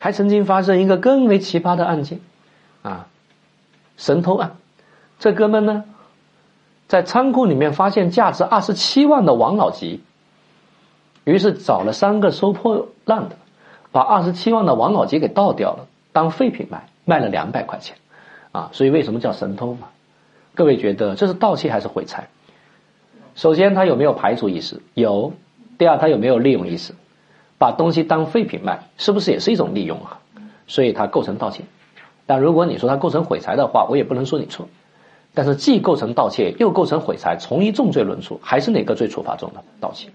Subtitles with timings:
[0.00, 2.20] 还曾经发生一个更为奇葩的案件，
[2.80, 3.06] 啊，
[3.98, 4.56] 神偷案。
[5.18, 5.84] 这哥们呢，
[6.88, 10.02] 在仓库里面发现价值二十七万的王老吉，
[11.24, 13.36] 于是找了三个收破烂的，
[13.92, 17.98] 把二十七万的王老吉给倒掉了，当废品卖，卖了两百块钱，
[18.52, 19.88] 啊，所以为什么叫神偷嘛？
[20.54, 22.28] 各位觉得这是盗窃还是毁财？
[23.34, 24.80] 首先，他有没有排除意识？
[24.94, 25.34] 有。
[25.76, 26.94] 第二，他有没有利用意识？
[27.60, 30.20] 把东西当废品卖，是不是也是一种利用啊？
[30.66, 31.64] 所以它构成盗窃。
[32.24, 34.66] 但如果你说它构成毁财的话，我也不能说你错。
[35.34, 40.08] 但是既构成盗窃，又构成毁财，从一重罪论处，还是哪个罪处罚重的盗窃？